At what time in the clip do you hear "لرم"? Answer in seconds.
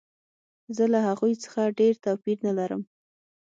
2.59-2.81